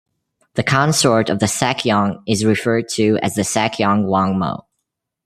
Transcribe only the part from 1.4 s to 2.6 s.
Sakyong is